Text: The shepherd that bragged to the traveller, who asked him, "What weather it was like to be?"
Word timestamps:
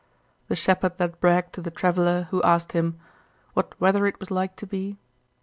The 0.47 0.55
shepherd 0.55 0.97
that 0.97 1.19
bragged 1.19 1.53
to 1.53 1.61
the 1.61 1.69
traveller, 1.69 2.23
who 2.31 2.41
asked 2.41 2.71
him, 2.71 2.99
"What 3.53 3.79
weather 3.79 4.07
it 4.07 4.19
was 4.19 4.31
like 4.31 4.55
to 4.55 4.65
be?" 4.65 4.97